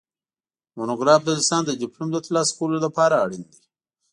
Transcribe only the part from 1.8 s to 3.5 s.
ډیپلوم د ترلاسه کولو لپاره اړین